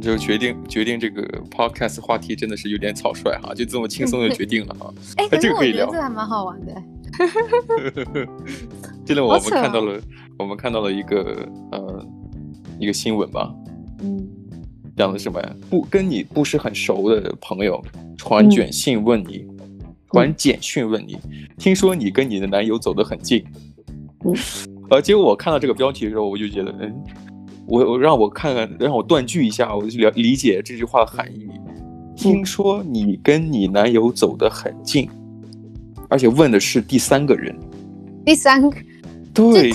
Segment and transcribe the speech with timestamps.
[0.00, 4.92] 就决定决定这个 podcast 话题真的是有点草率哈，就这么轻松的决定了哈。
[5.16, 6.74] 哎、欸，这个可以聊，这个还蛮好玩的。
[9.06, 10.00] 现在我们看到了，哦、
[10.38, 12.06] 我们看到了一个呃
[12.78, 13.52] 一个新闻吧。
[14.02, 14.28] 嗯。
[14.96, 15.56] 讲的什么呀？
[15.70, 17.80] 不跟你不是很熟的朋友
[18.16, 19.46] 传简讯问你，
[20.10, 21.16] 传、嗯、简讯问你，
[21.56, 23.44] 听说你跟你的男友走得很近。
[24.24, 24.34] 嗯。
[24.90, 27.04] 呃，结果我看到这个标题的时候，我就觉得，嗯。
[27.68, 31.46] 我我让我看看，让我断句一下，我就了理解这句话的含义。
[32.16, 35.08] 听说你跟你男友走得很近，
[36.08, 37.54] 而且问的是第三个人。
[38.24, 38.76] 第三个，
[39.32, 39.70] 对，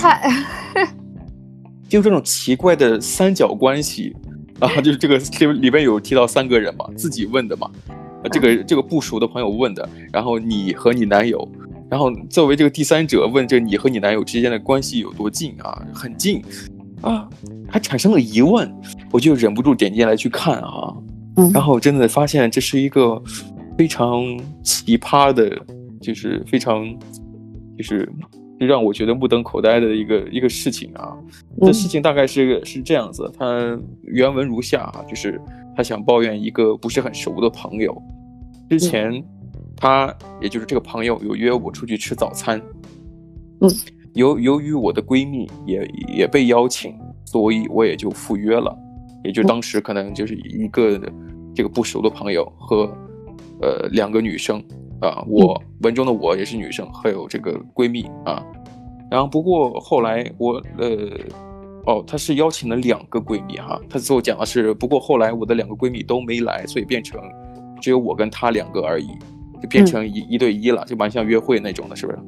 [1.88, 4.14] 就这种奇怪的三角关系
[4.58, 11.48] 啊，就是这个这里边有提到三个人嘛，自己问的嘛，啊这个这个不熟的朋友问的，然后你和你男友，
[11.88, 15.82] 然后作为这个第三者问这你和你男友之间的关系有多近啊？
[15.94, 16.42] 很近。
[17.04, 17.28] 啊，
[17.68, 18.74] 还产生了疑问，
[19.12, 20.94] 我就忍不住点进来去看啊，
[21.36, 23.22] 嗯，然后真的发现这是一个
[23.76, 24.22] 非常
[24.62, 25.54] 奇葩的，
[26.00, 26.82] 就是非常，
[27.76, 28.10] 就是
[28.58, 31.14] 让我觉得目瞪口呆的一个一个事情啊。
[31.60, 35.38] 这事情大概是是这样子，他原文如下啊，就是
[35.76, 37.94] 他想抱怨一个不是很熟的朋友，
[38.70, 39.22] 之前
[39.76, 40.10] 他
[40.40, 42.58] 也就是这个朋友有约我出去吃早餐，
[43.60, 43.70] 嗯。
[44.14, 48.76] 由由于我的闺蜜也也被邀请，所以我也就赴约了。
[49.22, 51.00] 也就当时可能就是一个
[51.54, 52.84] 这个不熟的朋友和
[53.62, 54.62] 呃两个女生
[55.00, 58.44] 啊，我文中的我也是女生，还有这个闺蜜啊。
[59.10, 60.88] 然后不过后来我呃
[61.86, 67.20] 哦，她是邀请了两个闺蜜哈，她最后讲的是不过后来我的两个闺蜜都没来，所以变成
[67.80, 69.08] 只有我跟她两个而已，
[69.62, 72.18] 就变成一一对一了，就蛮像约会那种的，是不是？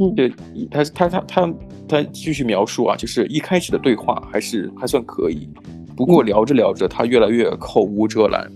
[0.00, 0.32] 嗯，对，
[0.70, 1.54] 他他他他
[1.88, 5.48] 他继续描述啊，就是一开始的对话还是还算可以，
[5.96, 8.48] 不过聊着聊着，他越来越口无遮拦。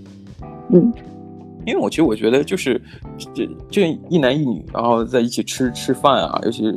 [0.73, 0.93] 嗯，
[1.67, 2.81] 因为我其实我觉得就是
[3.35, 6.73] 这这一男一女，然后在一起吃吃饭啊，尤其是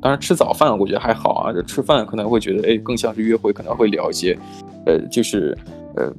[0.00, 4.38] 当然吃早饭，我觉得还好啊，这吃饭可能会觉得哎，更像是约会，可能会聊一些，
[4.86, 5.54] 呃，就是
[5.94, 6.10] 呃，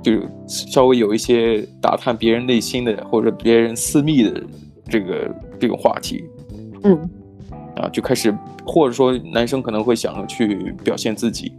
[0.00, 4.40] 就是稍微有一些打探别人内心的或者别人私密的
[4.88, 6.22] 这个这个话题。
[6.84, 7.10] 嗯。
[7.76, 11.54] 啊，就开始，或者说男生可能会想去表现自己，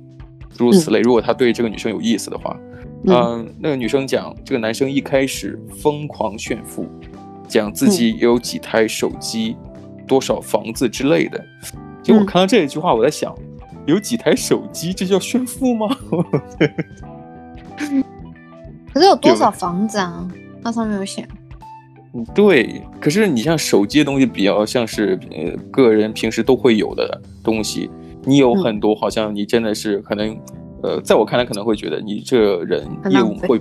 [0.56, 1.02] 诸如此类。
[1.02, 2.58] 如果他对这个女生有意思的话，
[3.06, 6.88] 嗯，呃、那个女生讲，这个男生一开始疯狂炫富，
[7.48, 11.44] 讲自己有几台手机、嗯、多少房子之类的。
[12.02, 13.34] 结果我看到这一句话，我在想，
[13.86, 15.88] 有几台手机，这叫炫富吗？
[18.94, 20.28] 可是有多少房子啊？
[20.62, 21.28] 那上面有写。
[22.36, 27.90] 对，可是你像手机的东西，比较像是呃个人平时都会有的东西。
[28.26, 30.38] 你有很多，好像你真的是可能，
[30.82, 33.60] 呃，在我看来可能会觉得你这人业务会，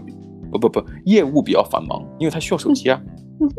[0.52, 3.00] 不不不，业务比较繁忙，因为他需要手机啊，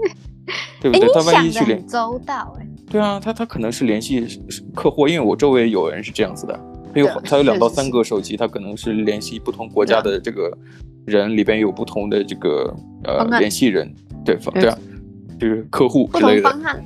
[0.79, 1.09] 对不对？
[1.13, 4.25] 他万一去联周到哎，对啊，他他可能是联系
[4.73, 6.57] 客户，因为我周围有人是这样子的，
[6.93, 10.55] 他有他有两到三个手机，他可能是联系不同国家的这个
[11.05, 12.73] 人，里边有不同的这个
[13.03, 13.93] 呃联系人。
[14.25, 14.77] 对方对啊，
[15.39, 16.83] 就是客户之类的。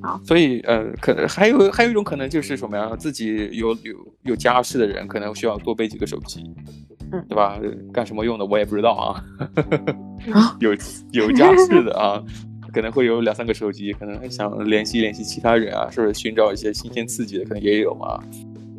[0.00, 2.94] 好，所以呃，可能还有还有一种可能就是什么呀？
[2.96, 6.54] 自己有有有家室的人，可能需要多备几个手机，
[7.10, 7.58] 嗯，对吧？
[7.92, 9.24] 干什么用的我也不知道啊。
[10.60, 10.70] 有
[11.10, 12.22] 有家室的啊，
[12.72, 17.44] 可能会有两三个手机，可能还想联系联系其他人啊，是不是寻找一些新鲜刺激的？
[17.44, 18.22] 可能也有啊。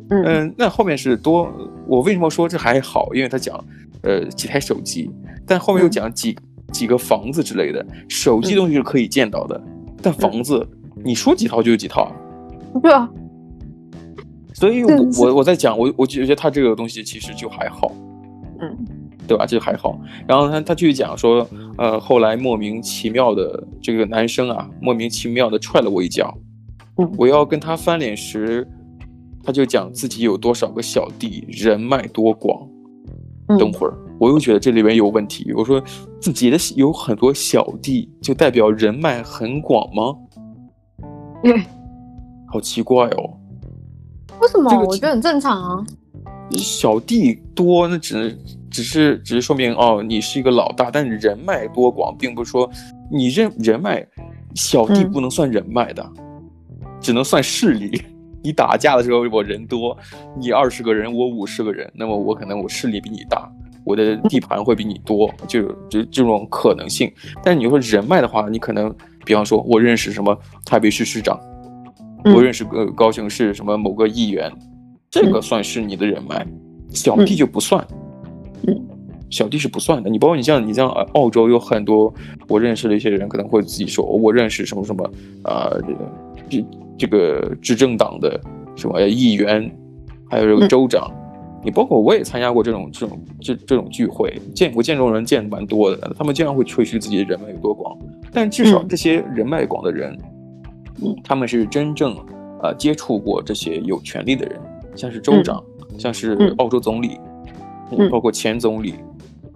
[0.08, 1.52] 嗯，嗯，那后面是多，
[1.86, 3.10] 我为什么说这还好？
[3.14, 3.62] 因为他讲
[4.04, 5.10] 呃几台手机，
[5.46, 6.32] 但后面又讲几。
[6.32, 10.66] 嗯几个房子之类的，手机东西是可以见到的，嗯、但房子、
[10.96, 12.10] 嗯、你说几套就有几套，
[12.82, 13.08] 对啊。
[14.54, 17.90] 所以我，我我我在讲，我我觉得他这个东西其实就还好，
[18.60, 18.76] 嗯，
[19.26, 19.46] 对吧？
[19.46, 19.98] 就还好。
[20.28, 21.48] 然后他他继续讲说，
[21.78, 26.36] 呃，后来莫名其妙的这个男生啊，莫名其妙的踹了我一脚，
[26.96, 28.68] 嗯，我要跟他翻脸时，
[29.42, 32.68] 他就讲自己有多少个小弟，人脉多广。
[33.48, 33.94] 嗯、等会儿。
[34.20, 35.50] 我又觉得这里面有问题。
[35.54, 35.82] 我说
[36.20, 40.14] 自己的有很多小弟，就代表人脉很广吗？
[41.42, 41.58] 嗯，
[42.46, 43.30] 好奇怪哦。
[44.38, 44.70] 为什么？
[44.84, 45.84] 我觉得很正常啊。
[46.52, 48.38] 小弟多，那只
[48.70, 50.90] 只是只是说明哦，你是一个老大。
[50.90, 52.70] 但是人脉多广，并不是说
[53.10, 54.06] 你人人脉
[54.54, 58.02] 小弟不能算人脉的，嗯、只能算势力。
[58.44, 59.96] 你打架的时候我人多，
[60.38, 63.50] 你二十个人我五十个人，那么我可能我势力比你大。
[63.84, 67.10] 我的地盘会比你多，就就这种可能性。
[67.42, 68.94] 但是你说人脉的话，你可能，
[69.24, 71.40] 比方说，我认识什么台北市市长，
[72.24, 74.52] 嗯、我认识个高雄市什么某个议员，
[75.10, 76.52] 这个算是你的人脉，嗯、
[76.90, 77.84] 小弟就不算。
[78.66, 78.86] 嗯，
[79.30, 80.10] 小弟是不算的。
[80.10, 82.12] 你包括你像你像澳洲有很多
[82.48, 85.10] 我认识的一些人，可能会自己说我认识什么什么
[85.42, 86.12] 啊，这个
[86.48, 86.66] 这
[86.98, 88.38] 这个执政党的
[88.76, 89.70] 什么议员，
[90.28, 91.10] 还有这个州长。
[91.14, 91.19] 嗯
[91.62, 97.94] 你包括我也参加过这种这种这这种聚会，见我见这种人见蛮多的，他们经常会吹嘘自己的人脉有多广，
[98.32, 100.18] 但至少这些人脉广的人，
[101.02, 102.24] 嗯，他们是真正啊、
[102.64, 104.58] 呃、接触过这些有权力的人，
[104.94, 107.18] 像是州长，嗯、像是澳洲总理，
[107.90, 108.94] 嗯，包括前总理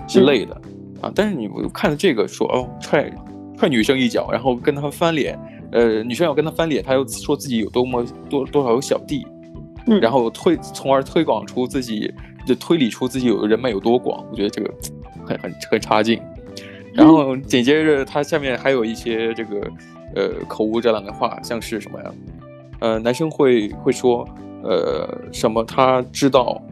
[0.06, 0.72] 之类的、嗯、
[1.02, 1.12] 啊。
[1.14, 3.10] 但是你看了这个说哦踹
[3.56, 5.38] 踹女生一脚，然后跟他翻脸，
[5.72, 9.26] 呃，女生要跟他翻脸，他又说自己有多么多多少有小弟。
[10.00, 12.12] 然后推，从而推广出自己，
[12.46, 14.24] 就推理出自己有人脉有多广。
[14.30, 14.72] 我觉得这个
[15.26, 16.20] 很很很差劲。
[16.92, 19.70] 然后紧接着他下面还有一些这个
[20.14, 22.12] 呃口无遮拦的话，像是什么呀？
[22.80, 24.26] 呃，男生会会说
[24.62, 25.64] 呃什么？
[25.64, 26.62] 他知道，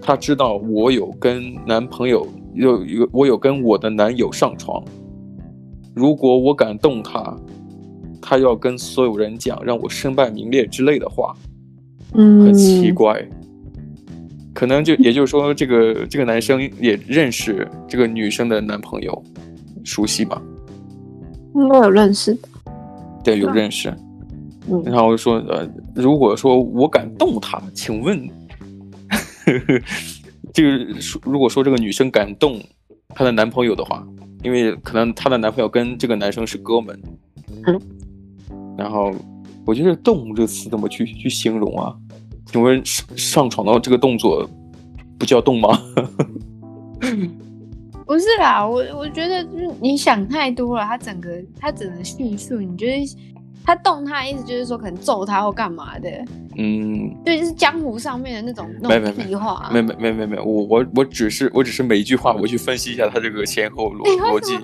[0.00, 4.82] 他知道我有跟男朋友有有我有跟我的男友上床。
[5.94, 7.36] 如果我敢动他，
[8.22, 11.34] 他要跟所有人讲，让我身败名裂之类的话。
[12.14, 13.24] 嗯，很奇怪，
[14.52, 19.22] 可能就也就是说，这个这个男生也认识这个女生的男朋友，
[19.84, 20.42] 熟悉吧？
[21.54, 22.48] 应该有认识的，
[23.22, 23.94] 对，有认识。
[24.68, 28.28] 嗯，然后说，呃，如果说我敢动他，请问，
[30.52, 30.86] 这个
[31.22, 32.60] 如果说这个女生敢动
[33.08, 34.06] 她的男朋友的话，
[34.42, 37.00] 因为可能她的男朋友跟这个男生是哥们，
[37.66, 37.80] 嗯，
[38.76, 39.14] 然后。
[39.66, 41.94] 我觉得“动”这个词怎么去去形容啊？
[42.46, 44.48] 请问上上床的这个动作
[45.18, 45.80] 不叫动吗？
[48.06, 49.46] 不是啦，我我觉得
[49.80, 50.84] 你想太多了。
[50.84, 51.30] 他整个
[51.60, 53.16] 他整个叙述，你觉得
[53.64, 56.10] 他动他的意思就是说可能揍他或干嘛的？
[56.58, 59.70] 嗯，对，就是江湖上面的那种那种屁话。
[59.72, 64.58] 没没没没没，我我我只是我只是每一句话我去分析一下他这个前后逻逻辑。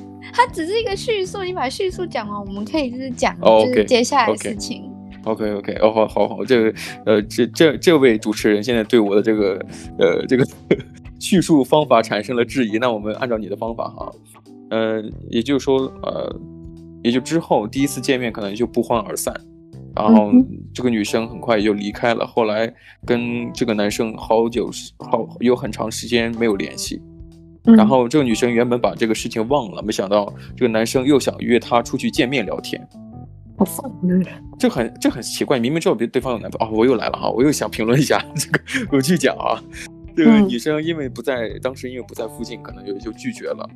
[0.32, 4.90] 它只是一个叙述，你把叙述讲完，我们可以就是讲就是接下来的事情。
[5.24, 6.74] OK OK，哦好好好，这个
[7.06, 9.64] 呃这这这位主持人现在对我的这个
[9.98, 10.44] 呃这个
[11.20, 14.12] 叙述方法产生了质疑，那我们按照你的方法哈，
[14.70, 15.00] 呃
[15.30, 16.40] 也就是说呃
[17.04, 19.32] 也就之后第一次见面可能就不欢而散，
[19.94, 20.32] 然后
[20.74, 22.72] 这个女生很快也就离开了，后来
[23.06, 27.00] 跟这个男生好久好有很长时间没有联系。
[27.64, 32.86] 然后这个女生原本把这个事情忘了，没想到这个男生又想约她出去见面聊天。
[33.56, 34.26] 好烦的人，
[34.58, 39.62] 这很这很奇怪，明明知道对对方有男朋友啊，我又来了哈，我又想评论一下 这个，我去讲啊。
[40.16, 43.68] 这个女生因为不在，当时因为不在附近，可能就就拒绝了。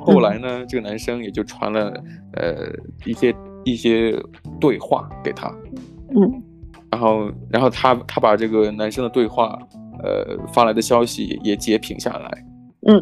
[0.00, 1.92] 后来呢，这个男生也就传了
[2.34, 2.68] 呃
[3.06, 4.14] 一些一些
[4.60, 5.48] 对话给她，
[6.14, 6.42] 嗯，
[6.90, 9.58] 然后然后他他把这个男生的对话
[10.02, 12.44] 呃发来的消息也截屏下来。
[12.88, 13.00] 嗯，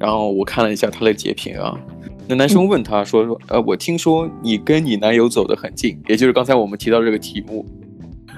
[0.00, 1.78] 然后我看了一下他的截屏啊，
[2.26, 7.66] 那男生问他说说，呃，我听说你跟你男友走得很近，也就是刚才我们提到这个题目，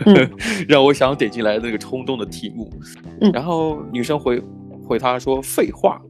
[0.07, 0.31] 嗯、
[0.69, 2.69] 让我想点进来的那个冲动的题目。
[3.21, 4.43] 嗯、然后女生回
[4.85, 6.03] 回他说废话，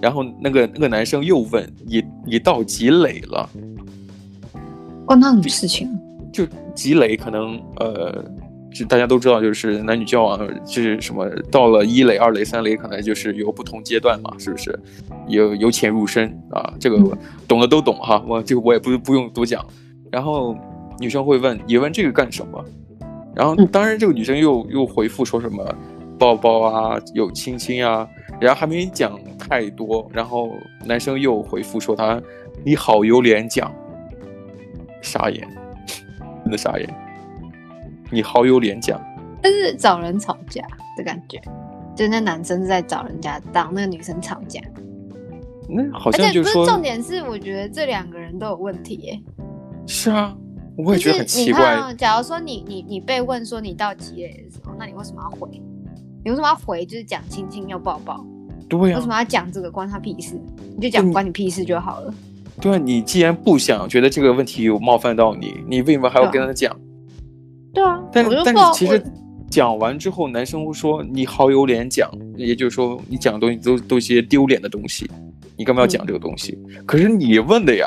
[0.00, 3.50] 然后那个那个男生又问你你到几垒了？
[5.04, 5.88] 关他什么事情？
[6.32, 8.24] 就积累可能呃。
[8.84, 14.78] 大家都知道，就是男女交往，就是什么到了一垒、二垒、三垒，可能就是有不同阶段嘛，是不是？
[15.28, 16.96] 由由浅入深啊，这个
[17.48, 19.64] 懂的都懂哈，我这个我也不不用多讲。
[20.10, 20.56] 然后
[21.00, 22.64] 女生会问，你问这个干什么？
[23.34, 25.62] 然后当然这个女生又又回复说什么
[26.18, 28.08] 抱抱啊，有亲亲啊，
[28.40, 30.50] 然后还没讲太多，然后
[30.84, 32.20] 男生又回复说他
[32.64, 33.70] 你好有脸讲，
[35.02, 35.46] 傻眼，
[36.44, 37.05] 真的傻眼。
[38.10, 39.00] 你好有脸讲，
[39.42, 40.62] 但是找人吵架
[40.96, 41.40] 的感觉，
[41.94, 44.60] 就那男生是在找人家当那个女生吵架。
[45.68, 49.20] 那好像就是说，不是重点是，我觉得这两个人都有问题耶。
[49.86, 50.36] 是啊，
[50.76, 51.60] 我也觉得很奇怪。
[51.60, 55.48] 你看哦，假如说你你你被问说你到几点的时候，那你为什么要回？
[56.24, 56.86] 你为什么要回？
[56.86, 58.24] 就是讲亲亲又抱抱。
[58.68, 58.98] 对呀、啊。
[58.98, 59.68] 为什么要讲这个？
[59.70, 60.40] 关他屁事？
[60.76, 62.14] 你就讲关你屁事就好了。
[62.60, 66.76] 对啊，你既然不想觉得这个问题有冒犯到你，你为什么还要跟他讲？
[67.76, 69.04] 对啊，但但是其实
[69.50, 75.06] 讲完之后，男生会说你好有脸讲，也就是说你讲的东西都都是些丢脸的东西，
[75.58, 76.58] 你干嘛要讲这个东西？
[76.68, 77.86] 嗯、可是你问的呀，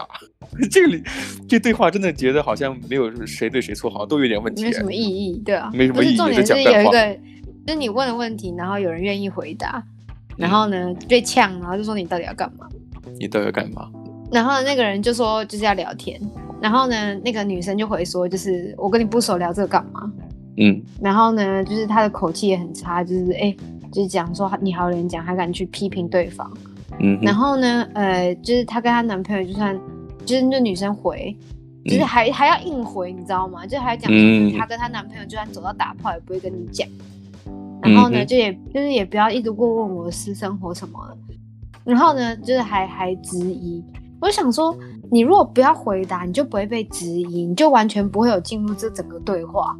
[0.69, 1.01] 这里
[1.47, 6.15] 这对话真的觉得好像没有谁对谁错，好像都有点问题，没什么意义，对啊，没什么意义。
[6.15, 7.15] 重点是有一个，
[7.65, 9.83] 就是你问的问题，然后有人愿意回答，
[10.37, 12.67] 然后呢被呛，然后就说你到底要干嘛？
[13.19, 13.89] 你到底要干嘛？
[14.31, 16.21] 然后那个人就说就是要聊天。
[16.61, 20.11] 然后呢，那个女生就回说，就是我跟你不熟，聊这个干嘛？
[20.57, 20.81] 嗯。
[21.01, 23.55] 然后呢，就是她的口气也很差，就是哎，
[23.91, 26.51] 就是讲说你好人讲，还敢去批评对方。
[26.99, 29.79] 嗯，然后呢，呃，就是她跟她男朋友，就算
[30.25, 31.33] 就是那女生回，
[31.85, 33.65] 就是还、嗯、还要硬回，你知道吗？
[33.65, 36.85] 就还讲说她跟她男朋友，就算走到打炮也不会跟你讲。
[37.81, 41.35] 然后呢，就也就是也不要一直过问我的私生活什么的。
[41.85, 43.81] 然后呢，就是还还质疑。
[44.21, 44.75] 我想说，
[45.11, 49.75] 你如果不要回答，你就不会被质疑，你就完全不会有进入这整个对话。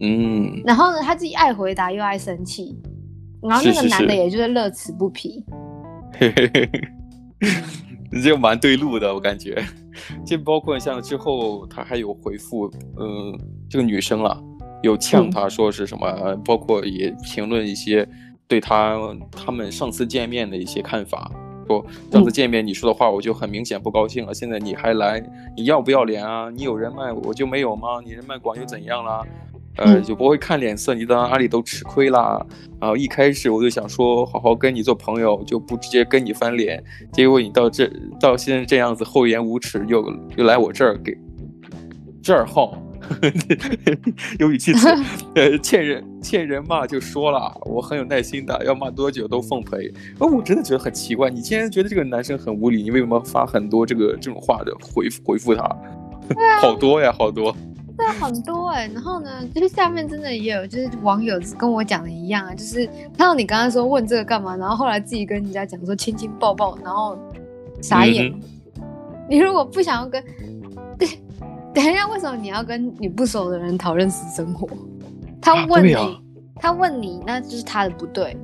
[0.00, 0.62] 嗯。
[0.64, 2.78] 然后呢，他自己爱回答又爱生气，
[3.42, 5.44] 然后那个男的也就是乐此不疲。
[6.12, 6.70] 嘿嘿嘿，
[8.22, 9.62] 这蛮对路的，我感觉。
[10.24, 13.36] 就包括像之后他还有回复，嗯，
[13.68, 14.40] 这个女生啊，
[14.82, 18.08] 有呛他说是什么，嗯、包括也评论一些
[18.46, 18.96] 对他
[19.30, 21.30] 他们上次见面的一些看法。
[21.66, 25.22] 说上次见面你说的话我就很明显不高兴了，嗯、现在你还来，
[25.56, 26.50] 你要不要脸啊？
[26.50, 28.00] 你有人脉我就没有吗？
[28.04, 29.22] 你人脉广又怎样啦？
[29.76, 32.40] 呃，就不会看脸色，你到哪里都吃亏啦。
[32.80, 36.80] 然后一开始我就想说好好跟你做朋友，就不直接跟你翻脸，
[37.12, 37.90] 结果你到这
[38.20, 40.04] 到现在这样子厚颜无耻，又
[40.36, 41.16] 又来我这儿给
[42.22, 42.78] 这儿耗。
[44.38, 44.88] 有语气词，
[45.34, 49.88] 呃，欠人欠人骂就说了，我很有耐心的，要骂多久都奉陪。
[50.18, 55.62] 哦，我真的觉得很奇怪，你既然觉得这个男生很无理，你为什么发很多这个这种话的回复回复他？
[55.62, 57.54] 啊、好多呀，好多。
[57.96, 58.90] 对，很多哎。
[58.92, 67.18] 然后呢，就是下面真的也有，就是网友跟我讲的一样啊，就是看到你刚刚说问这个干嘛，然后后来自己跟人家讲说亲亲抱抱，然后
[67.80, 68.32] 傻眼。
[68.32, 68.40] 嗯、
[69.28, 70.22] 你如果不想要跟。
[71.76, 74.68] 等一下，为什么你要跟你不熟的人讨论私生活？
[75.42, 76.20] 他问你，啊啊、
[76.60, 78.36] 他问你，那就是他的不对。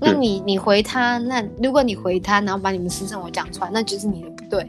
[0.00, 4.62] 那你你回他，那如果你回他，然后把你们私生活讲出来，那就是你的不对。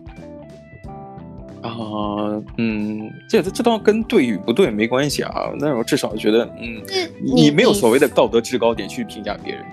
[1.62, 5.52] 啊、呃，嗯，这这倒跟对与不对没关系啊。
[5.60, 6.82] 那我至少觉得，嗯，
[7.22, 9.64] 你，你没有所谓的道德制高点去评价别人。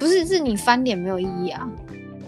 [0.00, 1.68] 不是，是你翻脸没有意义啊。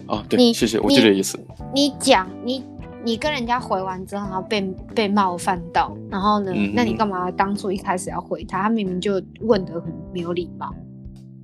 [0.05, 1.37] 啊，对，你是是，我就这意思。
[1.73, 2.63] 你讲你。
[3.03, 4.61] 你跟人家回完之后，然后被
[4.93, 6.51] 被冒犯到，然后呢？
[6.53, 8.63] 嗯、那你干嘛当初一开始要回他？
[8.63, 10.73] 他明明就问得很没有礼貌，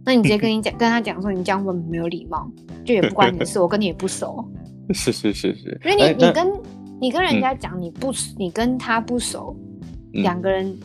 [0.06, 2.50] 那你直接跟你讲，跟他讲说你这样问没有礼貌，
[2.84, 4.44] 就也不关你的事， 我跟你也不熟。
[4.94, 6.54] 是是是是，因为你、哎、你跟
[7.00, 9.56] 你跟人家讲你不、嗯、你跟他不熟，
[10.12, 10.78] 两个人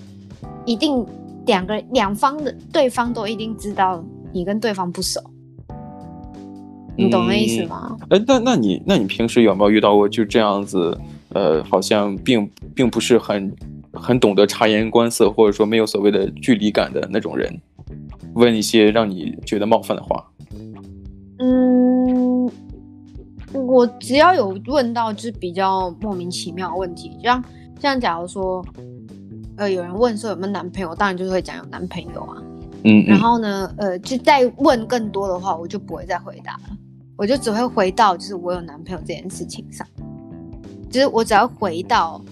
[0.64, 1.04] 一定
[1.46, 5.20] 两个人两方的对方都一定知道你跟对方不熟。
[6.99, 7.97] 你懂那意思吗？
[8.11, 13.55] 哎、嗯，那那你那你平时有没有遇到过就这样子，呃，好像并并不是很
[13.93, 17.57] 很懂得察言观色，或者说没有所谓的距离感的那种人，
[18.35, 20.25] 问一些让你觉得冒犯的话？
[21.38, 22.50] 嗯，
[23.52, 27.45] 我只要有问到就是比较莫名其妙的问题，像
[27.78, 28.64] 像假如说，
[29.57, 32.43] 呃，有人问说有没有男朋友，当然就是会讲有男朋友啊。
[32.85, 36.76] 嗯，嗯，然后呢，呃，就再问更多的话，我就不会再回答了。
[37.18, 39.84] 我就只会回到就是我有男朋友这件事情上，
[40.88, 42.25] 就是我只要回到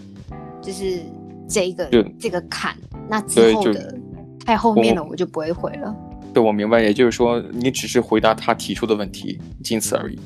[0.62, 1.02] 就是
[1.48, 1.90] 这个
[2.20, 2.76] 这个坎，
[3.08, 3.98] 那之后的
[4.44, 5.92] 太后面了我就不会回了。
[6.32, 10.16] 对，我明白，也就是说你只是回答他提出的问题，仅此而已。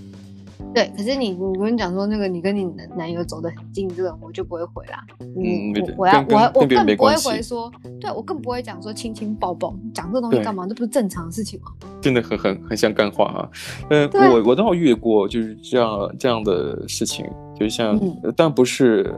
[0.72, 2.64] 对，可是你你跟你讲说那个你跟你
[2.96, 5.04] 男友走得很近，这个我就不会回啦。
[5.18, 10.66] 嗯，我我要我我更不会回说，对我更不会讲说亲亲抱抱，讲这东西干嘛？
[10.68, 11.72] 这不是正常的事情吗？
[12.00, 13.48] 真的很很很像干话啊。
[13.90, 17.26] 呃，我我倒遇过就是这样这样的事情，
[17.58, 17.98] 就像
[18.36, 19.12] 但不是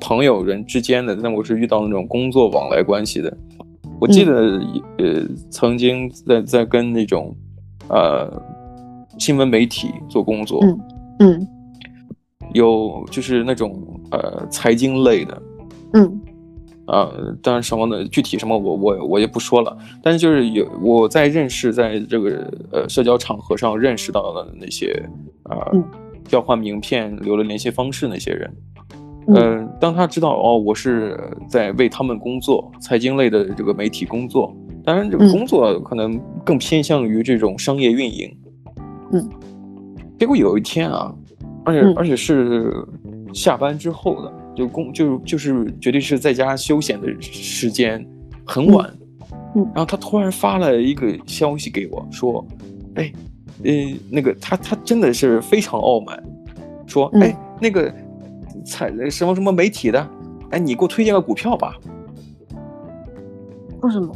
[0.00, 3.36] 朋友人之间的，但我是遇到那种工作往来关系的。
[3.98, 4.60] 我记得
[4.98, 7.34] 呃曾经在在跟那种
[7.88, 8.30] 呃。
[9.18, 10.80] 新闻媒体做工作，嗯，
[11.20, 11.48] 嗯，
[12.52, 15.42] 有就是那种呃财经类的，
[15.94, 16.20] 嗯，
[16.86, 25.02] 呃，当然什么的具体什么我我我也不说了，但是就是有我在认识在这个呃社交场合上认识到的那些
[25.44, 25.84] 啊、呃嗯、
[26.28, 28.56] 交换名片留了联系方式那些人，
[29.28, 31.18] 嗯、呃，当他知道哦我是
[31.48, 34.54] 在为他们工作，财经类的这个媒体工作，
[34.84, 38.30] 当然这个工作可能更偏向于这种商业运营。
[39.12, 39.30] 嗯，
[40.18, 41.14] 结果有一天啊，
[41.64, 42.72] 而且、嗯、而且是
[43.32, 48.06] 下班之后的，就工就就是绝对是在家休闲的时间，
[48.44, 48.92] 很晚。
[49.54, 52.46] 嗯，然后他突然发了一个消息给我，说
[52.96, 53.12] ：“哎，
[53.64, 53.72] 呃，
[54.10, 56.22] 那个他他真的是非常傲慢，
[56.86, 57.92] 说，哎，嗯、那个
[58.64, 60.06] 采什么什么媒体的，
[60.50, 61.74] 哎，你给我推荐个股票吧。”
[63.82, 64.14] 为什么？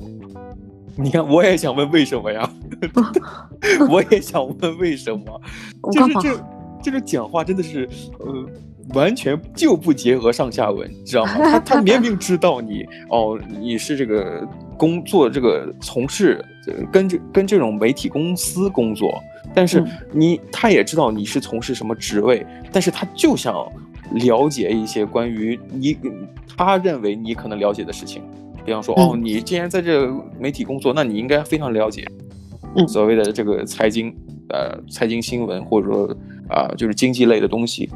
[0.96, 2.50] 你看，我也想问为什么呀？
[3.90, 5.40] 我也想问为什么？
[5.92, 6.44] 就是这，
[6.82, 8.46] 这个讲话真的是，呃，
[8.94, 11.32] 完全就不结合上下文，知道吗？
[11.50, 14.46] 他他明明知道你哦，你是这个
[14.78, 16.44] 工作这个从事
[16.90, 19.12] 跟这跟这种媒体公司工作，
[19.54, 23.54] 但是你、嗯、他也知道你是从事什么职位，但是他就想
[24.12, 25.96] 了解一些关于你
[26.56, 28.22] 他认为你可能了解的事情，
[28.64, 32.06] 比方说、嗯、哦，你既然在这媒体工作，那你应该非常了解，
[32.86, 34.14] 所谓的这个财经
[34.48, 36.06] 呃财经新闻或者说
[36.48, 37.90] 啊、呃、就是经济类的东西。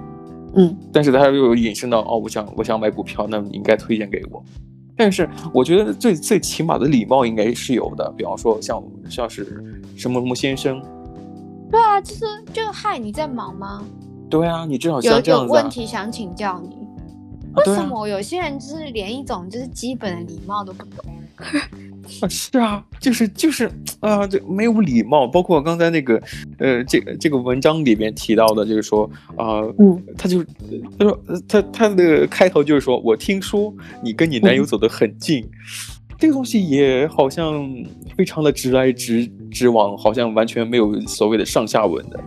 [0.56, 4.42] 嗯，但是他又引申到哦，我想我想买股票，那么你应该推荐给我。
[4.96, 9.44] 但是我觉得最最起码的礼貌应该是有的，比方说像像是
[9.96, 10.80] 什么什么先生，
[11.68, 13.84] 对啊，就是就嗨，你在忙吗？
[14.30, 16.76] 对啊，你至少像这样、啊、有有问题想请教你，
[17.56, 21.04] 为什么有些人就是连一种就是基本的礼貌都不懂？
[22.20, 23.70] 啊，是啊，就是就是
[24.00, 25.26] 啊，这没有礼貌。
[25.26, 26.22] 包括刚才那个，
[26.58, 30.44] 呃，这个这个文章里面提到的，就是说啊，呃、嗯，他就
[30.98, 35.50] 他说他他的开头就是说我听说你跟你男友走得很近，嗯、
[36.18, 37.68] 这个东西也好像
[38.16, 42.20] 非常的直来直直往，好像完全没有所谓的上下文的。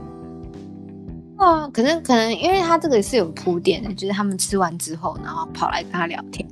[1.37, 6.47] 啊，可能可能因为他这个是有铺垫的，就是他们吃完之后，然后跑来跟他聊天。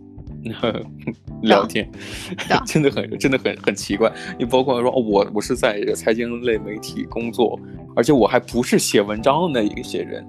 [1.41, 1.89] 聊天，
[2.65, 4.11] 真的很真的很很奇怪。
[4.37, 7.59] 你包括说，哦，我我是在财经类媒体工作，
[7.95, 10.25] 而且我还不是写文章的那一些人。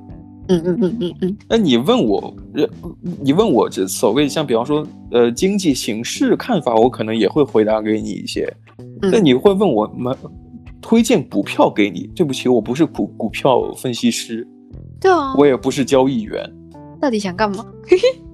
[0.49, 1.37] 嗯嗯嗯嗯嗯。
[1.49, 2.35] 那你问我，
[3.21, 8.49] 你问我这所谓像比方说，呃，经济形势看法，我可能也会回答给你一些。
[9.01, 10.17] 那你会问我们
[10.81, 12.07] 推荐股票给你？
[12.15, 14.47] 对不起，我不是股股票分析师。
[15.01, 15.35] 对啊。
[15.37, 16.49] 我也不是交易员。
[17.01, 17.67] 到底想干嘛？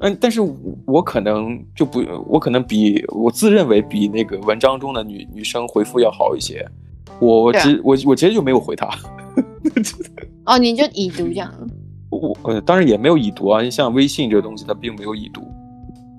[0.00, 0.40] 嗯，但是
[0.86, 6.64] 我可能就不，我可能比我自认为比那个文章中的女女生回复要好一些。
[7.20, 8.88] 我直、啊、我我直接就没有回她。
[10.46, 11.52] 哦，你就已读这样？
[12.10, 13.68] 我呃，当然也没有已读啊。
[13.68, 15.40] 像微信这个东西，它并没有已读。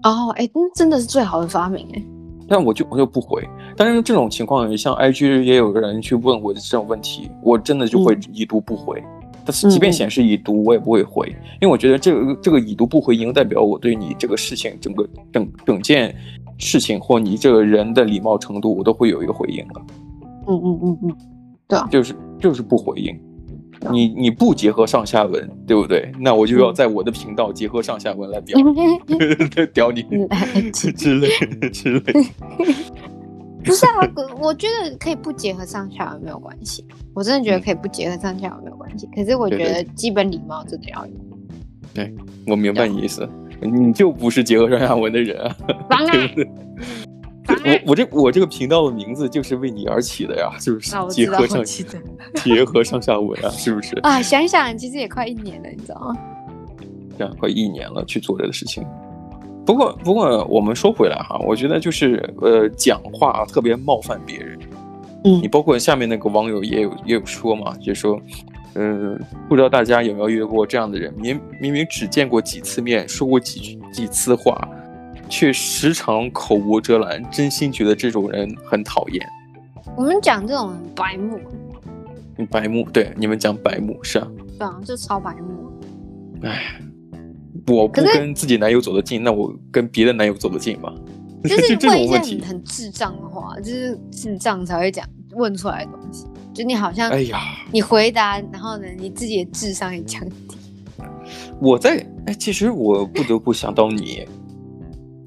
[0.04, 2.04] 哦，哎，那真的是最好的发明哎。
[2.50, 3.48] 但我就我就不回。
[3.78, 9.02] 但是这种情况，像 IG 也有人去问我的这种问题，我真的就会已读不回。
[9.02, 11.28] 嗯即便显示已读，我也不会回，
[11.62, 16.15] 因为我觉得这个这个已读不回应，代表我对你这个事情整个整整件
[16.58, 19.82] 事情或你这个人的礼貌程度，我都会有一个回应的。
[20.47, 21.15] 嗯嗯嗯嗯，
[21.67, 23.19] 对，就是就是不回应，
[23.91, 26.12] 你你不结合上下文，对不对？
[26.19, 28.58] 那我就要在我的频道结合上下文来表
[29.73, 30.04] 屌你
[30.71, 32.13] 之类的之类。
[33.63, 33.91] 不是啊，
[34.39, 36.86] 我觉得可以不结合上下文没有关系。
[37.13, 39.08] 我真的觉得可以不结合上下文没有关系。
[39.15, 41.12] 可是我觉得基本礼貌真的要有。
[41.93, 42.13] 对，
[42.48, 43.28] 我明白你意思，
[43.62, 45.56] 你就不是结合上下文的人啊。
[47.50, 47.82] 对不对？
[47.86, 50.91] 我我这我这个频道的名字就是为你而起的呀，是不是？
[51.10, 51.63] 结合上
[52.36, 53.95] 结合上下文啊，是不是？
[54.04, 56.15] 啊，想想其实也快一年了，你知道吗？
[57.17, 58.86] 这样快一年了，去做这个事情。
[59.69, 64.60] 不过，不过我们说回来哈，我觉得就是呃，讲话特别冒犯别人。
[65.23, 68.19] 嗯，你包括下面那个网友也有也有说嘛，就说，
[68.73, 74.67] 嗯、呃，不知道大家有没有遇过这样的人，明明明只见过几次面，说过几几次话，
[75.29, 79.23] 却时常口无遮拦，真心觉得这种人很讨厌。
[79.95, 81.39] 我们讲这种白目，
[82.49, 84.27] 白目，对，你们讲白目是啊，
[84.58, 85.71] 对啊，就超白目。
[86.41, 86.60] 哎。
[87.69, 90.93] 我不跟自己男友走得近，那我跟别的男友走得近吗？
[91.43, 95.05] 就是问一些很很智障的话，就是智障才会讲
[95.36, 96.25] 问出来的东西。
[96.53, 97.39] 就你好像，哎呀，
[97.71, 100.36] 你回答，然后呢，你自己的智商也降低。
[101.62, 104.27] 我在哎，其实我不得不想到你，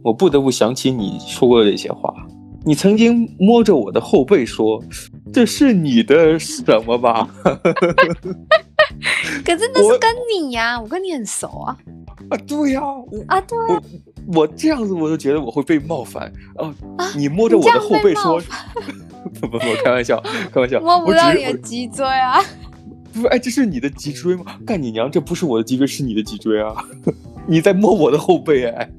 [0.03, 2.13] 我不得不想起你说过的一些话。
[2.65, 4.81] 你曾经摸着我的后背说
[5.33, 7.29] ：“这是你的什么吧？”
[9.45, 11.77] 可是那是跟你呀，我，我跟你很熟啊。
[12.31, 12.81] 啊，对呀，
[13.27, 13.83] 啊，对啊，
[14.27, 16.75] 我我这样子我都觉得我会被冒犯啊！
[17.17, 18.41] 你摸着我的后背说，
[19.41, 20.21] 不不不，开玩笑，
[20.53, 22.41] 开玩笑，摸不到你的脊椎啊！
[23.13, 24.59] 不是，哎，这是你的脊椎吗？
[24.67, 25.11] 干你娘！
[25.11, 26.75] 这不是我的脊椎，是你的脊椎啊！
[27.47, 28.91] 你在摸我的后背哎！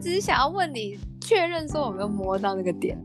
[0.00, 2.98] 只是想要问你确认说我没有摸到那个点。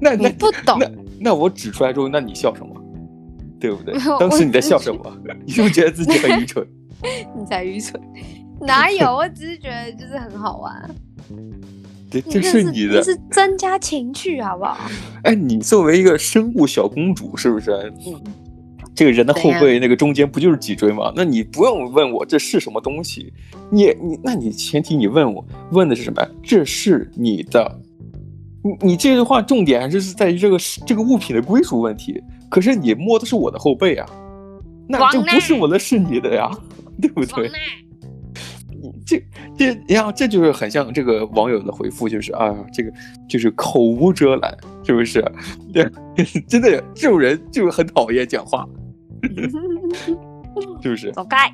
[0.00, 0.90] 那那不懂那？
[1.18, 2.74] 那我指出来之后，那你笑什么？
[3.58, 3.94] 对不对？
[4.18, 5.18] 当时你在笑什么？
[5.44, 6.66] 你是不是觉得自己很愚蠢？
[7.36, 8.00] 你才愚蠢，
[8.60, 9.14] 哪有？
[9.14, 10.90] 我只是觉得就是很好玩。
[12.10, 14.78] 这，这是你的，是增加情趣，好不好？
[15.24, 17.70] 哎，你作为一个生物小公主，是不是？
[18.06, 18.20] 嗯。
[18.94, 21.12] 这个人的后背那个中间不就是脊椎吗？
[21.14, 23.30] 那你不用问我这是什么东西，
[23.70, 26.28] 你你，那你前提你问我问的是什么呀？
[26.42, 27.80] 这是你的。
[28.62, 32.22] 你你这句话重点还是在于这个这个物品的归属问题。
[32.50, 34.06] 可是你摸的是我的后背啊，
[34.88, 36.50] 那就不是我的，是你的呀，
[37.00, 37.50] 对不对？
[39.04, 39.20] 这
[39.56, 42.92] 这你看，这就是很像这个网友的回复，就是啊，这个
[43.28, 45.24] 就是口无遮拦，是不是？
[45.72, 45.88] 对，
[46.46, 48.66] 真的这种人就是很讨厌讲话，
[50.82, 51.10] 是不是？
[51.12, 51.50] 走开，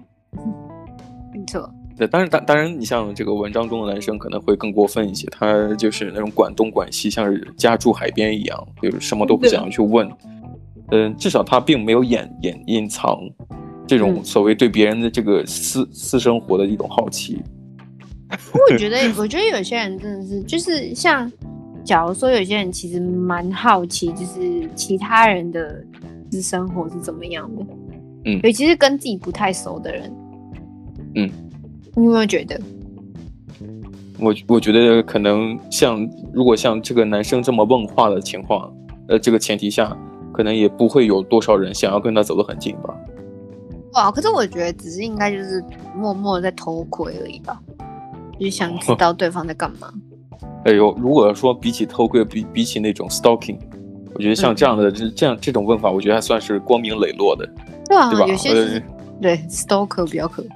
[1.33, 1.71] 没错。
[1.97, 10.11] 对，当然，当当然，你像这个文章中的男生可能会更过分一些，他就是那种管东管西，像是家住海边一样，就是什么都不想要去问。
[10.91, 13.19] 嗯，至少他并没有掩掩隐藏
[13.87, 17.41] 这种所谓对别人的这个私、嗯、私生活的一种好奇。
[18.71, 21.31] 我觉得，我觉得有些人真的是，就是像，
[21.85, 25.85] 假如说有些人其实蛮好奇，就是其他人的
[26.31, 27.67] 私生活是怎么样的。
[28.25, 30.13] 嗯，尤其是跟自己不太熟的人。
[31.15, 31.31] 嗯。
[31.95, 32.59] 你有没有觉得？
[34.19, 38.73] 我我觉得可能像如果像这个男生这么问话的情况，
[39.09, 39.95] 呃，这个前提下，
[40.33, 42.95] 可能也不会有多少人想要跟他走得很近吧。
[43.95, 45.63] 哇，可是我觉得只是应该就是
[45.95, 47.61] 默默的在偷窥而已吧，
[48.39, 49.93] 就是想知道对方在干嘛。
[50.65, 53.59] 哎呦，如果说比起偷窥，比比起那种 stalking，
[54.15, 57.47] 我觉得像这样的这、嗯、这样这种问法，我觉得还算是光明磊落的，
[57.87, 58.27] 对啊，对吧？
[58.27, 58.83] 有些是
[59.21, 60.55] 对 stalker 比较可怕。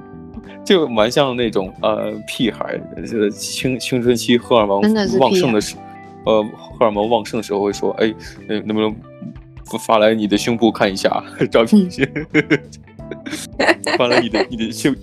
[0.64, 4.80] 就蛮像那种呃屁孩，呃青青春期荷尔蒙
[5.20, 5.76] 旺盛的时，
[6.24, 6.42] 呃
[6.78, 8.12] 荷尔蒙旺盛的时候会说，哎，
[8.48, 8.94] 能不能
[9.80, 11.88] 发来你的胸部看一下 照片？
[13.98, 14.94] 发来你的你的胸，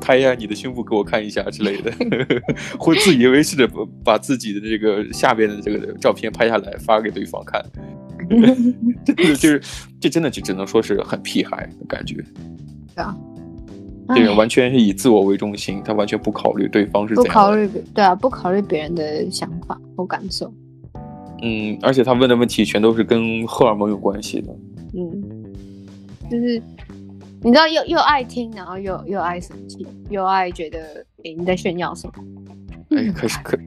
[0.00, 1.92] 拍一下你的胸部给我看一下之类的，
[2.78, 3.68] 会自以为是的
[4.04, 7.64] 把自己的这个下边的这个照片拍下来发给对方看，
[9.04, 9.60] 这就是
[10.00, 12.14] 这真的就只能说是很屁孩的感觉，
[12.94, 13.14] 对啊。
[14.14, 17.32] 这个完全是以自我为中心，他完全不考虑对方是怎样。
[17.32, 20.52] 不考虑，对啊，不考虑别人的想法和感受。
[21.42, 24.56] 嗯，而且他问的问题全都是跟荷尔蒙有关系的。
[24.94, 25.22] 嗯，
[26.30, 26.62] 就是
[27.42, 32.12] 你知道又又爱听，然后又又爱生气，又爱觉得诶你在炫耀什么？
[32.90, 33.58] 哎，可是可。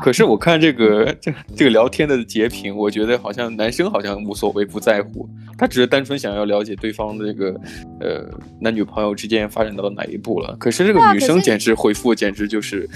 [0.00, 7.60] 可是我看这个这这个聊天的截屏，我觉得好像男生好像无所谓不在乎，他只是单纯想要了解对方的这个
[8.00, 8.26] 呃
[8.58, 10.56] 男女朋友之间发展到哪一步了。
[10.58, 12.88] 可是这个女生简直回复简直就是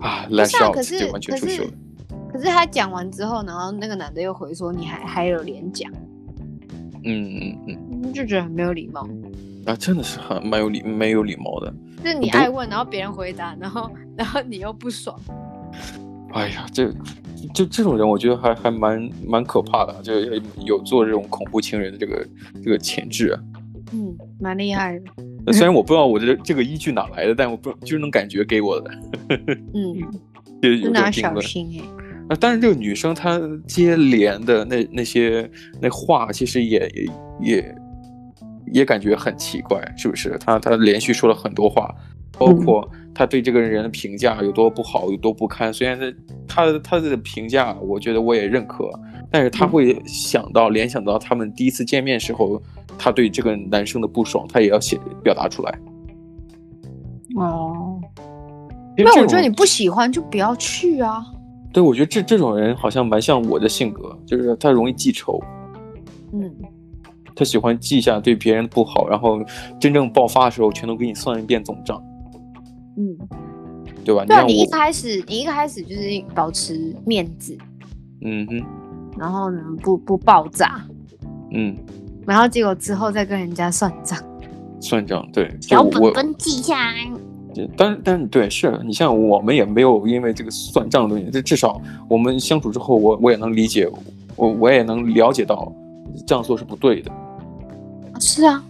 [0.00, 1.70] 啊，lash out 就完全出糗了。
[2.32, 5.90] 可是他讲完之后，然后那个男的又回说你还还有脸讲，
[7.04, 9.08] 嗯嗯嗯，就觉得很没有礼貌
[9.66, 11.72] 啊，真的是很蛮有礼没有礼貌的。
[12.02, 15.18] 就是你爱问，然后别人回答，然后然后你又不爽。
[16.32, 16.90] 哎呀，这
[17.52, 20.14] 就这种人，我觉得还还蛮蛮可怕的，就
[20.64, 22.26] 有做这种恐怖情人的这个
[22.62, 23.40] 这个潜质啊。
[23.92, 24.98] 嗯，蛮厉害
[25.44, 25.52] 的。
[25.52, 28.90] 虽然我不知道我这这个依据哪来的，但我不就是能感觉给我的。
[29.74, 30.00] 嗯，
[30.62, 31.84] 就有点小心哎。
[32.28, 37.10] 啊，但是这个女生她接连的那那些那话，其实也也
[37.54, 37.74] 也
[38.72, 40.36] 也感觉很奇怪，是不是？
[40.38, 41.94] 他他连续说了很多话。
[42.38, 45.70] 包括他对这个人的评价有多不好，有多不堪。
[45.70, 45.98] 虽然
[46.48, 48.88] 他他他的评价，我觉得我也认可，
[49.30, 52.62] 但是他会想到联想到他们第一次见面时候，
[52.96, 55.78] 他对这个男生的不爽，他也要写表达出来。
[57.36, 58.00] 哦，
[58.96, 61.22] 那我觉得你不喜欢就不要去啊。
[61.74, 65.38] 对，我觉得这这种人好像蛮像我的性格，就是他容易记仇。
[66.32, 66.50] 嗯，
[67.40, 69.40] 他喜欢记下对别人不好，然后
[69.80, 71.98] 真正爆发的时候，全都给你算一遍总账。
[72.98, 73.16] 嗯，
[74.04, 74.26] 对吧？
[74.26, 77.56] 对啊，你一开始你一开始就是保持面子，
[78.20, 78.62] 嗯哼，
[79.18, 80.84] 然后呢，不不爆炸，
[81.52, 81.74] 嗯，
[82.26, 84.18] 然后结果之后再跟人家算账，
[84.82, 87.10] 算账，对，小本本记下来。
[87.74, 93.88] 但但对，是你像我们也没有因为这个算账的东西，这至少我们相处之后，我我也能理解，
[94.36, 95.72] 我我也能了解到
[96.26, 97.10] 这样做是不对的。
[98.20, 98.62] 是啊，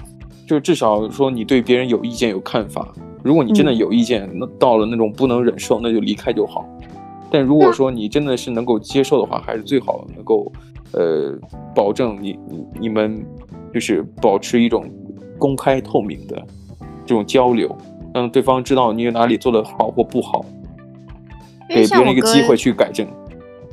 [0.46, 2.88] 就至少说你对别人有意见有看法。
[3.22, 6.64] 如果你真的有意见，那到了那种不能忍受，那就离开就好。
[7.30, 10.50] 但如果说你真的是能够接受的话，还是最好能够，
[10.92, 11.38] 呃，
[11.74, 13.22] 保证你你你们
[13.74, 14.90] 就是保持一种
[15.38, 16.42] 公开透明的
[17.04, 17.76] 这种交流，
[18.14, 20.44] 让对方知道你有哪里做的好或不好，
[21.68, 23.06] 给别人一个机会去改正。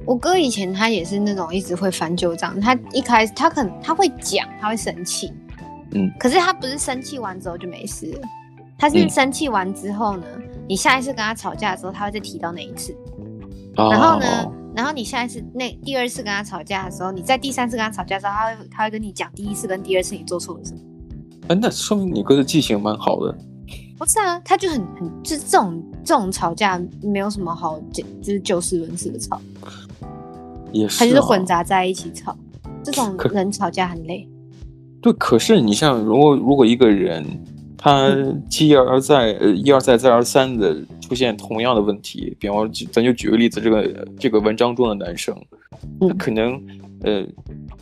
[0.05, 5.31] 我哥以前他也是那种一直会翻旧账，他一开始他可能他会讲，他会生气，
[5.97, 8.19] 嗯，可是他不是生气完之后就没事了。
[8.77, 12.95] 他是生气完之后呢，嗯、你下一次跟他吵架的时候，他会再提到那一次。
[13.75, 14.25] 哦、然后呢，
[14.75, 20.79] 然后你下一次那第二次跟他吵架的时候，你在第三次跟他吵架的时候，他会他会跟你讲第一次跟第二次你做错了什么。
[21.47, 23.35] 哎、啊，那说明你哥的记性蛮好的。
[23.97, 29.41] 不是啊，他就很很就是这种这种吵架没有什么好就就是就事论事的吵。
[30.71, 30.99] 也是、啊。
[30.99, 32.37] 他就是混杂在一起吵，
[32.83, 34.27] 这种人吵架很累。
[35.01, 37.25] 对，可是你像如果如果一个人。
[37.79, 38.09] 他
[38.59, 42.35] 一而再，呃，一而再，再而三的出现同样的问题。
[42.39, 45.33] 比方，咱就举个例子，这个这个文章中的男生，
[46.01, 46.59] 他可能，
[47.03, 47.23] 呃，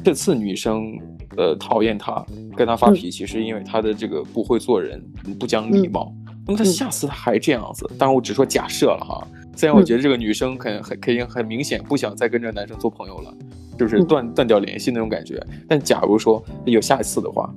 [0.03, 0.99] 这次女生，
[1.37, 2.23] 呃，讨厌他，
[2.57, 5.01] 跟他发脾气，是因为他的这个不会做人，
[5.39, 6.13] 不讲礼貌。
[6.45, 9.25] 那么他下次他还这样子，当然我只说假设了哈。
[9.55, 13.33] 虽然我觉得这个女生可能很肯定很明显不想再跟这个男生做朋友了，
[13.77, 15.41] 就是断断掉联系那种感觉。
[15.67, 17.53] 但假如说有下一次的话。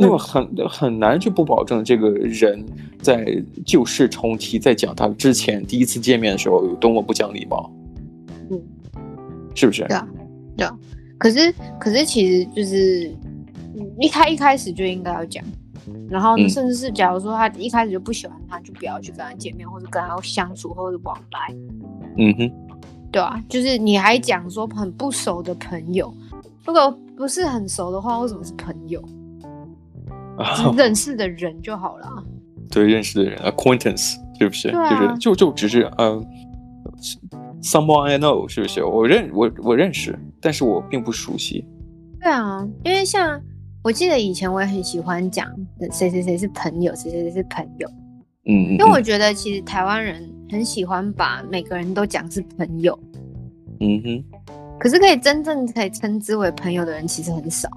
[0.00, 2.64] 那么很很难去不保证这个人
[3.02, 7.68] 在旧事重提，在讲他之前第一次见面的时候有多么不讲礼貌，
[8.48, 8.62] 嗯，
[9.56, 9.82] 是不是？
[9.88, 10.08] 对啊，
[10.56, 10.78] 对啊。
[11.18, 13.12] 可是可是其实就是
[13.98, 15.44] 一开一开始就应该要讲，
[16.08, 21.52] 然后甚至是假如说他一开始就不喜欢他，就不要去跟他见面，或者跟他相处，或者往来。
[22.18, 22.52] 嗯哼，
[23.10, 26.12] 对啊，就是你还讲说很不熟的朋友，
[26.64, 29.02] 如果不是很熟的话，为什么是朋友？
[30.76, 32.24] 认识的人就好了。
[32.70, 34.68] 对，认识的人，acquaintance，是不是？
[34.68, 36.24] 啊、就是就就只是嗯
[37.62, 38.84] ，someone I know，是不是？
[38.84, 41.64] 我认我我认识，但是我并不熟悉。
[42.20, 43.40] 对啊，因为像
[43.82, 45.48] 我记得以前我也很喜欢讲
[45.90, 47.88] 谁谁谁是朋友，谁谁谁是朋友。
[48.44, 52.98] 嗯，因为我觉得其实台湾人很喜欢把每个人都讲是朋友。
[53.80, 54.24] 嗯哼。
[54.78, 57.68] 可是可以真正可以称之为朋友的人其实很少。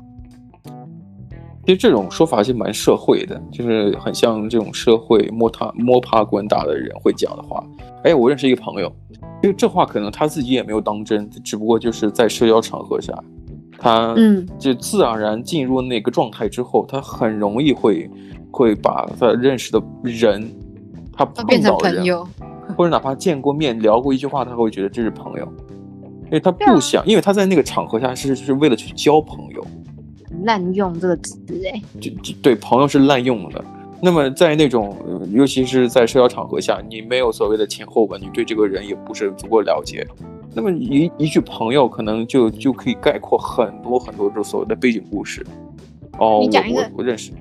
[1.66, 7.64] 其实这种说法是蛮社会的，就是很像这种社会摸他摸爬滚打的人会讲的话。
[8.04, 8.92] 哎，我认识一个朋友，
[9.44, 13.14] 因为这话可能他自己也没有当真，只不过就是在社交场合下，
[13.78, 18.10] 他嗯，就自然而然进入那个状态之后，他很容易会
[18.52, 20.52] 会把他认识的人，
[21.14, 22.06] 他碰到的人，
[22.82, 25.46] 或者哪怕见过面聊过一句话，他会觉得这是朋友，
[26.26, 29.64] 因为他不想，因为他在那个场合下是是为了去交朋友。
[30.46, 31.40] 滥用这个词
[31.72, 33.64] 哎，就就对，朋友是滥用的。
[34.02, 34.98] 那么在那种，
[35.30, 40.04] 尤其是在社交场合下，你没有所谓的前后文，你对这个人也不是足够了解。
[40.56, 45.46] 那么一一句朋友，可能就就可以概括很多很多这所谓的背景故事。
[46.18, 47.32] 哦，你讲一个，我我认识。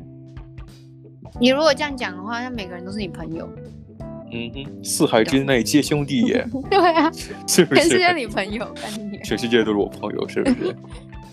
[1.41, 3.49] 你如果这样讲的话，那每个人都是你朋友。
[4.33, 6.47] 嗯哼，四海之内皆兄弟也。
[6.71, 7.11] 对啊，
[7.47, 7.83] 是不是？
[7.83, 8.67] 全世界你朋友，
[9.25, 10.77] 全世界都是我朋友，是不是？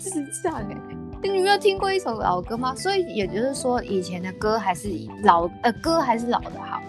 [0.00, 0.76] 是这样哎。
[1.22, 2.74] 你没有听过一首老歌吗？
[2.76, 4.88] 所以也就是说，以前的歌还是
[5.24, 6.80] 老呃歌还是老的好。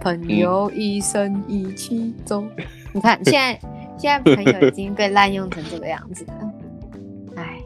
[0.00, 2.40] 朋友一生一起走。
[2.56, 3.60] 嗯、你看现在
[3.98, 6.52] 现在朋友已经被滥用成这个样子了。
[7.36, 7.60] 哎，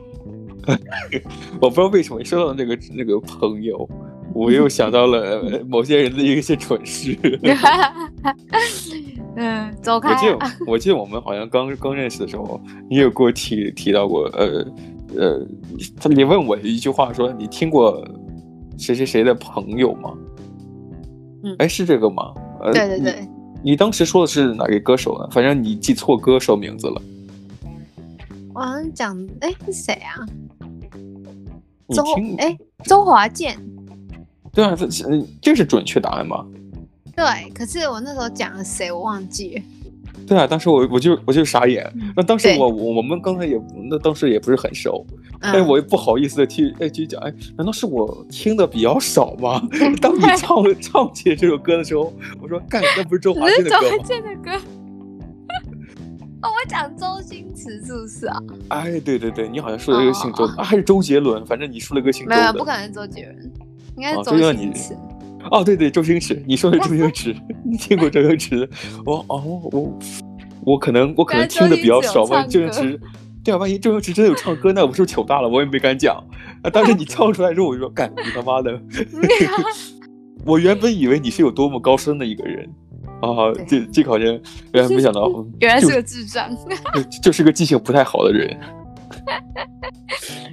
[1.60, 3.88] 我不知道为什么说到那个那个朋友，
[4.34, 7.18] 我又想到了某些人的一些蠢事。
[9.36, 10.10] 嗯，走开。
[10.10, 14.66] 我记得我记得我们好像刚刚认识的时候，你有给我提提到过呃。
[15.14, 15.46] 呃，
[16.00, 18.02] 他你问我一句话说，你听过
[18.78, 20.14] 谁谁谁的朋友吗？
[21.44, 22.32] 嗯，哎，是这个吗？
[22.62, 23.28] 呃，对对对
[23.62, 25.28] 你，你当时说的是哪个歌手呢？
[25.30, 27.02] 反正你记错歌手名字了。
[28.54, 30.16] 我好像讲，哎，是谁啊？
[31.90, 32.02] 周，
[32.38, 33.54] 哎，周华健。
[34.54, 34.86] 对啊，这
[35.40, 36.44] 这是准确答案吗？
[37.16, 39.62] 对，可是我那时候讲了谁，我忘记了。
[40.26, 41.90] 对啊，当时我我就我就傻眼。
[42.16, 43.60] 那当时我我我们刚才也
[43.90, 45.04] 那当时也不是很熟，
[45.40, 49.60] 哎，我也不好意思的去哎去讲，哎，难道是我听的比较少吗？
[50.00, 53.82] 当你唱唱起这首歌的时候，我说干，那不是周华健的歌吗？
[53.90, 54.50] 周华健的歌。
[56.42, 58.38] 哦，我讲周星驰是不是啊？
[58.68, 61.44] 哎，对对对，你好像说了一个姓周啊，还是周杰伦？
[61.46, 62.36] 反正你说了一个姓周的。
[62.36, 63.52] 没有，不可能是周杰伦，
[63.96, 64.96] 应该是周星驰。
[65.50, 67.34] 哦，对对，周星驰，你说的周星驰，
[67.68, 68.68] 你听过周星驰？
[69.04, 69.98] 我哦，我
[70.64, 73.00] 我可能我可能听的比较少，万一周星驰，
[73.42, 75.48] 对啊，万一周星驰真的有唱歌，那我是不是糗大了？
[75.48, 76.16] 我也没敢讲。
[76.62, 78.80] 啊，但是你 唱出来之后，我就说，干你他妈的！
[80.46, 82.68] 我原本以为你是有多么高深的一个人
[83.20, 84.26] 啊，这这好像
[84.72, 85.28] 原来没想到，
[85.60, 86.48] 原来是个智障，
[87.20, 88.56] 就是个记性不太好的人，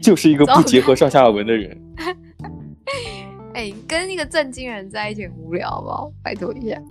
[0.01, 1.79] 就是一个不结合上下文的人。
[3.89, 6.11] 哎，跟一个正经人在一起很无聊，好不好？
[6.23, 6.81] 拜托一下。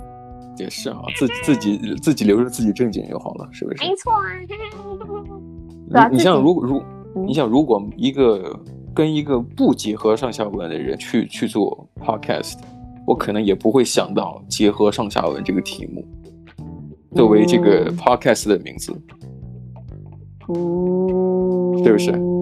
[0.58, 3.84] 也是啊，自自己自己留着自己正经就好了，是不是？
[3.84, 6.08] 没错啊。
[6.11, 6.82] 你像如果如
[7.26, 8.58] 你想如果一个
[8.94, 12.58] 跟一个不结合上下文的人去去做 podcast，
[13.06, 16.04] 我可能也不会想到结合上下文这个题目
[17.14, 18.92] 作为这个 podcast 的名字，
[20.48, 22.38] 嗯，是不是？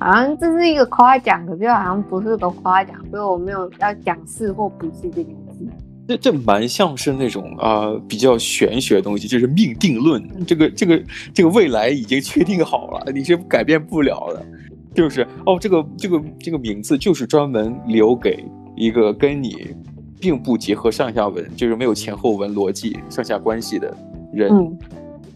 [0.00, 5.66] 好像这是一个夸奖，可是好像不是个夸奖，所以我没有要讲是或不是这件事。
[6.06, 10.22] 这这蛮像是那种啊、呃、比较玄学的东西，就是命定论。
[10.46, 11.02] 这个这个
[11.34, 14.46] 这个未来已经确定好了，你是改变不了的。
[14.94, 18.42] 就是哦，这个这个这个名字就是专门留给
[18.74, 19.76] 一个跟你
[20.18, 23.94] 并不结合上下文，就是没有前后文逻辑、上下关系的
[24.32, 24.78] 人，嗯、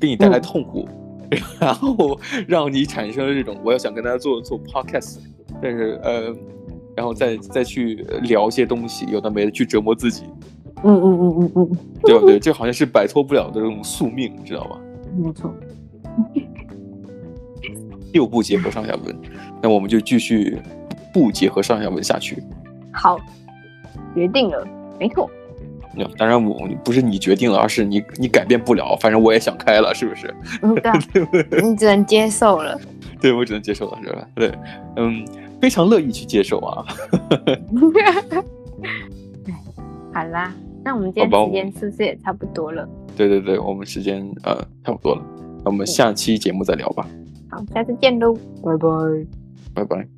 [0.00, 1.01] 给你带来痛苦，嗯、
[1.60, 5.18] 然后让你产生了这种我要想跟大家做做 podcast，
[5.62, 6.34] 但是呃，
[6.96, 10.24] 然后再再去聊一些东西，有的没的去折磨自己。
[10.84, 12.40] 嗯嗯嗯嗯嗯，对不对？
[12.40, 14.80] 这好像是摆脱不了的这种宿命，你知道吧？
[15.16, 15.54] 没错。
[18.12, 19.16] 又不结合上下文，
[19.62, 20.58] 那我们就继续
[21.14, 22.42] 不结合上下文下去。
[22.92, 23.18] 好，
[24.14, 24.66] 决定了，
[24.98, 25.30] 没错。
[25.94, 28.96] 那当然我不是你决定了，而是你你改变不了。
[28.96, 30.34] 反正我也想开了，是不是？
[30.62, 31.62] 嗯， 对。
[31.62, 32.78] 你只能接受了。
[33.20, 34.26] 对，我只能接受了，是吧？
[34.34, 34.52] 对，
[34.96, 35.24] 嗯，
[35.60, 36.84] 非常乐意去接受啊。
[40.12, 40.52] 好啦。
[40.84, 42.88] 那我们今天时间是不是也差不多了？
[43.16, 45.22] 对对对，我们时间呃差不多了，
[45.64, 47.06] 那我们下期节目再聊吧。
[47.48, 48.88] 好，下次见喽，拜拜，
[49.74, 50.08] 拜拜。